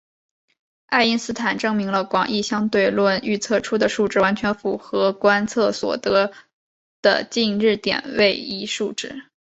[0.87, 6.33] 爱因斯坦证明了广义相对论预测出的数值完全符合观测所得
[7.03, 9.25] 的近日点位移数值。